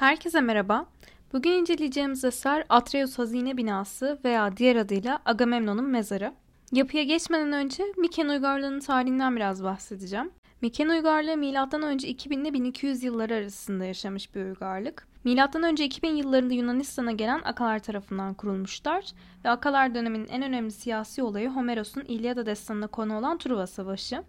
[0.00, 0.86] Herkese merhaba.
[1.32, 6.32] Bugün inceleyeceğimiz eser Atreus Hazine Binası veya diğer adıyla Agamemnon'un mezarı.
[6.72, 10.30] Yapıya geçmeden önce Miken uygarlığının tarihinden biraz bahsedeceğim.
[10.60, 11.92] Miken uygarlığı M.Ö.
[11.92, 15.08] 2000 ile 1200 yılları arasında yaşamış bir uygarlık.
[15.24, 15.84] M.Ö.
[15.84, 19.04] 2000 yıllarında Yunanistan'a gelen Akalar tarafından kurulmuşlar
[19.44, 24.22] ve Akalar döneminin en önemli siyasi olayı Homeros'un İlyada destanına konu olan Truva Savaşı.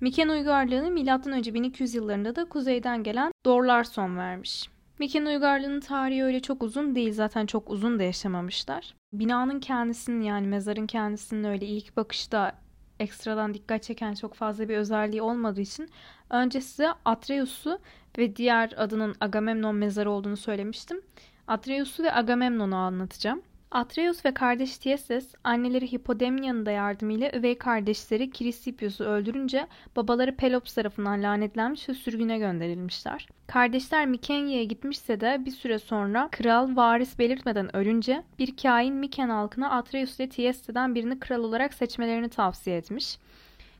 [0.00, 1.54] Miken uygarlığını M.Ö.
[1.54, 4.68] 1200 yıllarında da kuzeyden gelen Dorlar son vermiş.
[4.98, 7.12] Miken uygarlığının tarihi öyle çok uzun değil.
[7.12, 8.94] Zaten çok uzun da yaşamamışlar.
[9.12, 12.52] Binanın kendisinin yani mezarın kendisinin öyle ilk bakışta
[13.00, 15.90] ekstradan dikkat çeken çok fazla bir özelliği olmadığı için
[16.30, 17.78] önce size Atreus'u
[18.18, 21.02] ve diğer adının Agamemnon mezarı olduğunu söylemiştim.
[21.46, 23.42] Atreus'u ve Agamemnon'u anlatacağım.
[23.70, 31.22] Atreus ve kardeş Tieses anneleri Hipodemnia'nın da yardımıyla üvey kardeşleri Kirisipius'u öldürünce babaları Pelops tarafından
[31.22, 33.28] lanetlenmiş ve sürgüne gönderilmişler.
[33.46, 39.70] Kardeşler Mikenya'ya gitmişse de bir süre sonra kral varis belirtmeden ölünce bir kain Miken halkına
[39.70, 43.18] Atreus ile Tieses'ten birini kral olarak seçmelerini tavsiye etmiş.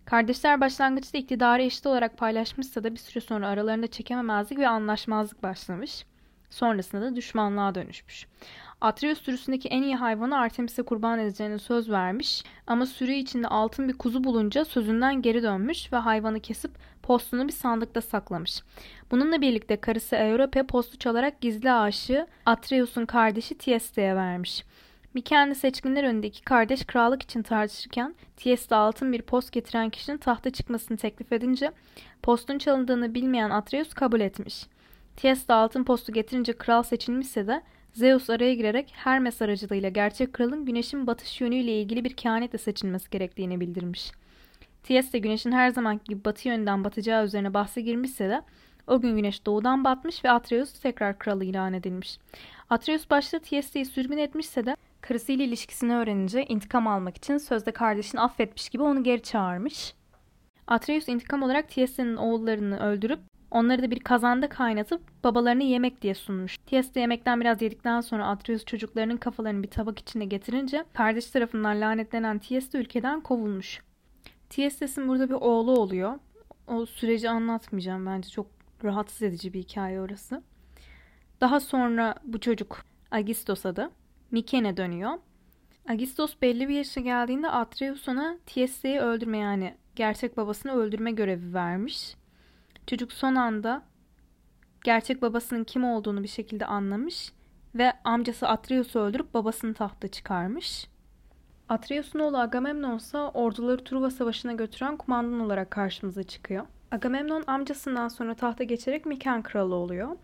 [0.05, 6.05] Kardeşler başlangıçta iktidarı eşit olarak paylaşmışsa da bir süre sonra aralarında çekememezlik ve anlaşmazlık başlamış.
[6.51, 8.27] Sonrasında da düşmanlığa dönüşmüş.
[8.81, 13.99] Atreus sürüsündeki en iyi hayvanı Artemis'e kurban edeceğine söz vermiş ama sürü içinde altın bir
[13.99, 16.71] kuzu bulunca sözünden geri dönmüş ve hayvanı kesip
[17.03, 18.63] postunu bir sandıkta saklamış.
[19.11, 24.65] Bununla birlikte karısı Europe postu çalarak gizli aşığı Atreus'un kardeşi Tieste'ye vermiş.
[25.15, 30.97] Mikendi seçkinler önündeki kardeş krallık için tartışırken Tieste altın bir post getiren kişinin tahta çıkmasını
[30.97, 31.73] teklif edince
[32.23, 34.67] postun çalındığını bilmeyen Atreus kabul etmiş.
[35.19, 41.07] Tieste altın postu getirince kral seçilmişse de Zeus araya girerek Hermes aracılığıyla gerçek kralın güneşin
[41.07, 44.13] batış yönüyle ilgili bir kehanetle seçilmesi gerektiğini bildirmiş.
[44.83, 48.43] Tieste güneşin her zamanki gibi batı yönünden batacağı üzerine bahse girmişse de
[48.87, 52.19] o gün güneş doğudan batmış ve Atreus tekrar kralı ilan edilmiş.
[52.71, 58.69] Atreus başta Tieste'yi sürgün etmişse de karısıyla ilişkisini öğrenince intikam almak için sözde kardeşini affetmiş
[58.69, 59.95] gibi onu geri çağırmış.
[60.67, 66.59] Atreus intikam olarak Tieste'nin oğullarını öldürüp Onları da bir kazanda kaynatıp babalarını yemek diye sunmuş.
[66.59, 72.39] Tieste yemekten biraz yedikten sonra Atreus çocuklarının kafalarını bir tabak içine getirince kardeş tarafından lanetlenen
[72.39, 73.83] Tieste ülkeden kovulmuş.
[74.51, 76.19] Tiestes'in burada bir oğlu oluyor.
[76.67, 78.47] O süreci anlatmayacağım bence çok
[78.85, 80.43] rahatsız edici bir hikaye orası.
[81.41, 83.91] Daha sonra bu çocuk Agistos'a da
[84.31, 85.13] Mikene dönüyor.
[85.89, 92.15] Agistos belli bir yaşa geldiğinde Atreus ona Tieste'yi öldürme yani gerçek babasını öldürme görevi vermiş.
[92.89, 93.83] Çocuk son anda
[94.85, 97.33] gerçek babasının kim olduğunu bir şekilde anlamış
[97.75, 100.89] ve amcası Atreus'u öldürüp babasını tahta çıkarmış.
[101.69, 106.67] Atreus'un oğlu Agamemnon ise orduları Truva Savaşı'na götüren kumandan olarak karşımıza çıkıyor.
[106.91, 110.17] Agamemnon amcasından sonra tahta geçerek Miken kralı oluyor.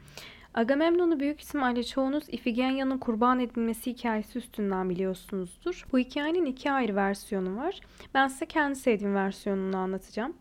[0.54, 5.86] Agamemnon'u büyük ihtimalle çoğunuz Ifigenya'nın kurban edilmesi hikayesi üstünden biliyorsunuzdur.
[5.92, 7.80] Bu hikayenin iki ayrı versiyonu var.
[8.14, 10.34] Ben size kendi sevdiğim versiyonunu anlatacağım.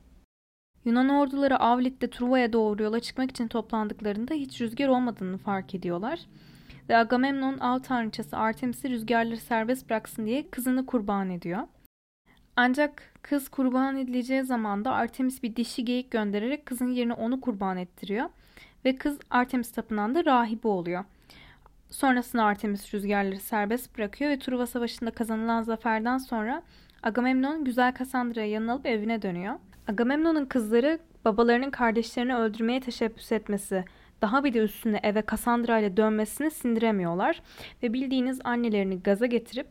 [0.85, 6.19] Yunan orduları Avlit'te Truva'ya doğru yola çıkmak için toplandıklarında hiç rüzgar olmadığını fark ediyorlar.
[6.89, 11.59] Ve Agamemnon av tanrıçası Artemis'i rüzgarları serbest bıraksın diye kızını kurban ediyor.
[12.55, 17.77] Ancak kız kurban edileceği zaman da Artemis bir dişi geyik göndererek kızın yerine onu kurban
[17.77, 18.29] ettiriyor.
[18.85, 21.03] Ve kız Artemis tapınağında rahibi oluyor.
[21.89, 26.63] Sonrasında Artemis rüzgarları serbest bırakıyor ve Truva Savaşı'nda kazanılan zaferden sonra
[27.03, 29.55] Agamemnon güzel Kassandra'ya yanına alıp evine dönüyor.
[29.87, 33.85] Agamemnon'un kızları babalarının kardeşlerini öldürmeye teşebbüs etmesi,
[34.21, 37.41] daha bir de üstüne eve Cassandra ile dönmesini sindiremiyorlar
[37.83, 39.67] ve bildiğiniz annelerini gaza getirip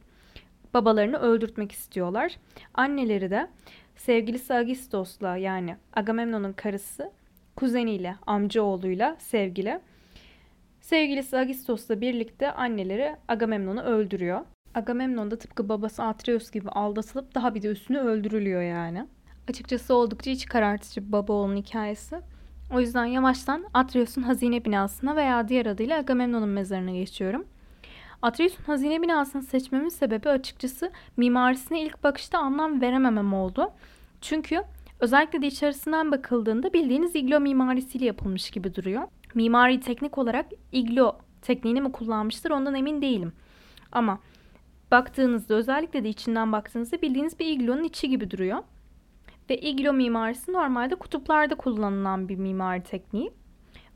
[0.75, 2.37] babalarını öldürtmek istiyorlar.
[2.75, 3.49] Anneleri de
[3.97, 7.11] sevgilisi Agistos'la yani Agamemnon'un karısı
[7.56, 9.81] kuzeniyle, amcaoğluyla sevgili.
[10.81, 14.41] Sevgilisi Agistos'la birlikte anneleri Agamemnon'u öldürüyor.
[14.75, 19.06] Agamemnon da tıpkı babası Atreus gibi aldatılıp daha bir de üstüne öldürülüyor yani.
[19.49, 22.21] Açıkçası oldukça iç karartıcı baba oğlun hikayesi.
[22.75, 27.44] O yüzden yavaştan Atreus'un hazine binasına veya diğer adıyla Agamemnon'un mezarına geçiyorum.
[28.23, 33.71] Atreus'un hazine binasını seçmemin sebebi açıkçası mimarisine ilk bakışta anlam verememem oldu.
[34.21, 34.62] Çünkü
[35.00, 39.03] özellikle de içerisinden bakıldığında bildiğiniz iglo mimarisiyle yapılmış gibi duruyor.
[39.35, 43.33] Mimari teknik olarak iglo tekniğini mi kullanmıştır ondan emin değilim.
[43.93, 44.19] Ama
[44.91, 48.59] baktığınızda özellikle de içinden baktığınızda bildiğiniz bir iglonun içi gibi duruyor.
[49.52, 53.32] Ve iglo mimarisi normalde kutuplarda kullanılan bir mimari tekniği.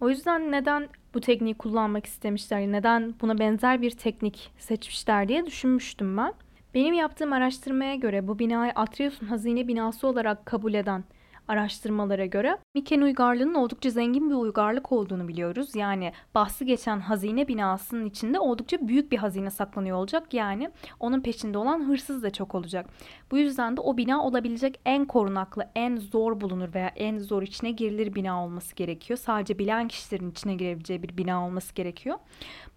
[0.01, 6.17] O yüzden neden bu tekniği kullanmak istemişler, neden buna benzer bir teknik seçmişler diye düşünmüştüm
[6.17, 6.35] ben.
[6.75, 11.05] Benim yaptığım araştırmaya göre bu binayı Atreus'un hazine binası olarak kabul eden
[11.49, 15.75] araştırmalara göre Miken uygarlığının oldukça zengin bir uygarlık olduğunu biliyoruz.
[15.75, 20.35] Yani bahsi geçen hazine binasının içinde oldukça büyük bir hazine saklanıyor olacak.
[20.35, 20.71] Yani
[21.01, 22.87] onun peşinde olan hırsız da çok olacak.
[23.31, 27.71] Bu yüzden de o bina olabilecek en korunaklı, en zor bulunur veya en zor içine
[27.71, 29.19] girilir bina olması gerekiyor.
[29.19, 32.19] Sadece bilen kişilerin içine girebileceği bir bina olması gerekiyor.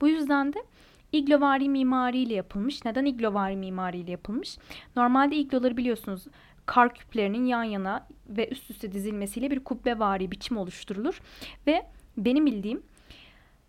[0.01, 0.63] Bu yüzden de
[1.11, 2.85] iglovari mimariyle yapılmış.
[2.85, 4.57] Neden iglovari mimariyle yapılmış?
[4.95, 6.25] Normalde igloları biliyorsunuz
[6.69, 11.21] kar küplerinin yan yana ve üst üste dizilmesiyle bir kubbevari biçim oluşturulur.
[11.67, 11.85] Ve
[12.17, 12.83] benim bildiğim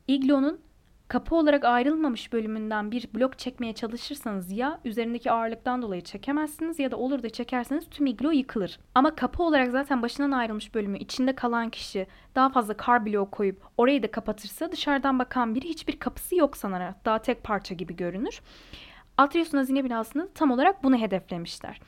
[0.08, 0.60] iglonun
[1.08, 6.96] kapı olarak ayrılmamış bölümünden bir blok çekmeye çalışırsanız ya üzerindeki ağırlıktan dolayı çekemezsiniz ya da
[6.96, 8.78] olur da çekerseniz tüm iglo yıkılır.
[8.94, 13.62] Ama kapı olarak zaten başından ayrılmış bölümü içinde kalan kişi daha fazla kar bloğu koyup
[13.76, 18.40] orayı da kapatırsa dışarıdan bakan biri hiçbir kapısı yok sanarak daha tek parça gibi görünür.
[19.16, 21.80] Atreus'un hazine binasını tam olarak bunu hedeflemişler.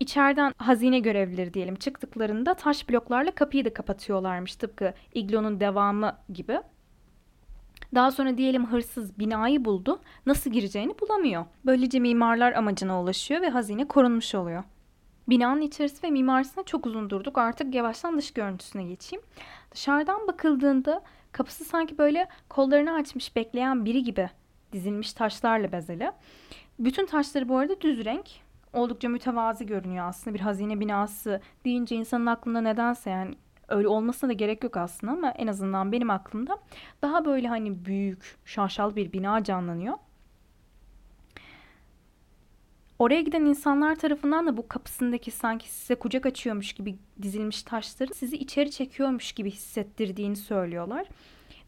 [0.00, 6.60] İçeriden hazine görevlileri diyelim çıktıklarında taş bloklarla kapıyı da kapatıyorlarmış tıpkı iglonun devamı gibi.
[7.94, 10.00] Daha sonra diyelim hırsız binayı buldu.
[10.26, 11.44] Nasıl gireceğini bulamıyor.
[11.66, 14.64] Böylece mimarlar amacına ulaşıyor ve hazine korunmuş oluyor.
[15.28, 17.38] Binanın içerisi ve mimarisine çok uzun durduk.
[17.38, 19.24] Artık yavaştan dış görüntüsüne geçeyim.
[19.72, 21.02] Dışarıdan bakıldığında
[21.32, 24.30] kapısı sanki böyle kollarını açmış bekleyen biri gibi
[24.72, 26.12] dizilmiş taşlarla bezeli.
[26.78, 28.45] Bütün taşları bu arada düz renk.
[28.76, 33.34] Oldukça mütevazi görünüyor aslında bir hazine binası deyince insanın aklında nedense yani
[33.68, 36.58] öyle olmasına da gerek yok aslında ama en azından benim aklımda
[37.02, 39.94] daha böyle hani büyük, şaşalı bir bina canlanıyor.
[42.98, 48.36] Oraya giden insanlar tarafından da bu kapısındaki sanki size kucak açıyormuş gibi dizilmiş taşların sizi
[48.36, 51.06] içeri çekiyormuş gibi hissettirdiğini söylüyorlar.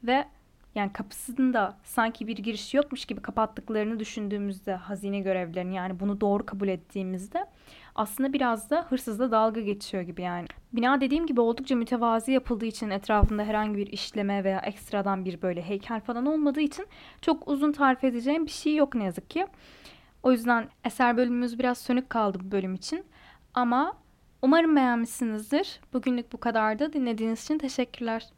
[0.05, 0.25] Ve
[0.75, 6.69] yani kapısında sanki bir giriş yokmuş gibi kapattıklarını düşündüğümüzde hazine görevlilerini yani bunu doğru kabul
[6.69, 7.47] ettiğimizde
[7.95, 10.47] aslında biraz da hırsızla dalga geçiyor gibi yani.
[10.73, 15.63] Bina dediğim gibi oldukça mütevazi yapıldığı için etrafında herhangi bir işleme veya ekstradan bir böyle
[15.63, 16.87] heykel falan olmadığı için
[17.23, 19.47] çok uzun tarif edeceğim bir şey yok ne yazık ki.
[20.23, 23.05] O yüzden eser bölümümüz biraz sönük kaldı bu bölüm için.
[23.55, 23.93] Ama
[24.43, 25.81] umarım beğenmişsinizdir.
[25.93, 26.93] Bugünlük bu kadardı.
[26.93, 28.29] Dinlediğiniz için teşekkürler.